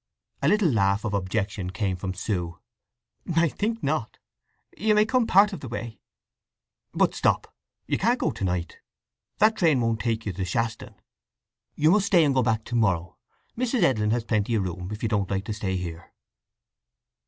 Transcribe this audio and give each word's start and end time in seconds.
A 0.41 0.47
little 0.47 0.71
laugh 0.71 1.05
of 1.05 1.13
objection 1.13 1.69
came 1.69 1.95
from 1.95 2.15
Sue. 2.15 2.57
"I 3.35 3.47
think 3.47 3.83
not. 3.83 4.17
You 4.75 4.95
may 4.95 5.05
come 5.05 5.27
part 5.27 5.53
of 5.53 5.59
the 5.59 5.67
way." 5.67 5.99
"But 6.91 7.13
stop—you 7.13 7.99
can't 7.99 8.17
go 8.17 8.31
to 8.31 8.43
night! 8.43 8.79
That 9.37 9.55
train 9.57 9.79
won't 9.79 9.99
take 9.99 10.25
you 10.25 10.33
to 10.33 10.43
Shaston. 10.43 10.95
You 11.75 11.91
must 11.91 12.07
stay 12.07 12.23
and 12.23 12.33
go 12.33 12.41
back 12.41 12.63
to 12.65 12.75
morrow. 12.75 13.19
Mrs. 13.55 13.83
Edlin 13.83 14.09
has 14.09 14.23
plenty 14.23 14.55
of 14.55 14.63
room, 14.63 14.89
if 14.91 15.03
you 15.03 15.09
don't 15.09 15.29
like 15.29 15.45
to 15.45 15.53
stay 15.53 15.77
here?" 15.77 16.11